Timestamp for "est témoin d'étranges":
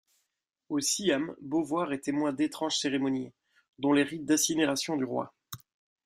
1.93-2.75